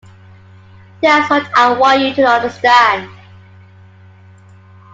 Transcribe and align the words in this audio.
That's 1.03 1.29
what 1.29 1.45
I 1.55 1.73
want 1.73 2.01
you 2.01 2.11
to 2.15 2.25
understand. 2.27 3.07